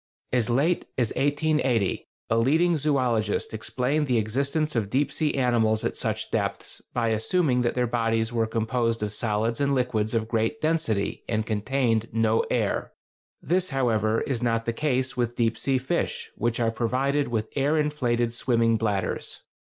As 0.33 0.49
late 0.49 0.85
as 0.97 1.11
1880 1.15 2.07
a 2.31 2.37
leading 2.39 2.73
zoölogist 2.73 3.53
explained 3.53 4.07
the 4.07 4.17
existence 4.17 4.75
of 4.75 4.89
deep 4.89 5.11
sea 5.11 5.35
animals 5.35 5.83
at 5.83 5.95
such 5.95 6.31
depths 6.31 6.81
by 6.91 7.09
assuming 7.09 7.61
that 7.61 7.75
their 7.75 7.85
bodies 7.85 8.33
were 8.33 8.47
composed 8.47 9.03
of 9.03 9.13
solids 9.13 9.61
and 9.61 9.75
liquids 9.75 10.15
of 10.15 10.27
great 10.27 10.59
density, 10.59 11.23
and 11.29 11.45
contained 11.45 12.09
no 12.11 12.39
air. 12.49 12.93
This, 13.43 13.69
however, 13.69 14.21
is 14.21 14.41
not 14.41 14.65
the 14.65 14.73
case 14.73 15.15
with 15.15 15.35
deep 15.35 15.55
sea 15.55 15.77
fish, 15.77 16.31
which 16.35 16.59
are 16.59 16.71
provided 16.71 17.27
with 17.27 17.49
air 17.55 17.77
inflated 17.79 18.33
swimming 18.33 18.77
bladders. 18.77 19.43